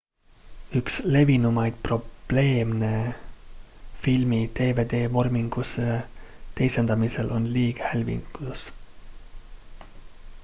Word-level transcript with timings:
üks 0.77 0.93
levinumaid 1.15 1.75
probleeme 1.87 2.93
filmi 4.07 4.39
dvd-vormingusse 4.59 5.91
teisendamisel 6.61 7.29
on 7.39 7.45
liighälvitus 7.57 8.65